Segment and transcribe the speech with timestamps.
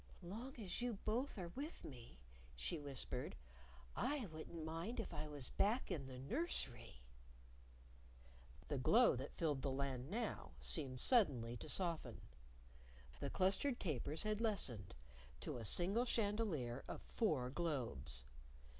[0.23, 2.17] "Long as you both are with me,"
[2.55, 3.35] she whispered,
[3.95, 7.03] "I wouldn't mind if I was back in the nursery."
[8.67, 12.19] The glow that filled the Land now seemed suddenly to soften.
[13.19, 14.95] The clustered tapers had lessened
[15.41, 18.25] to a single chandelier of four globes.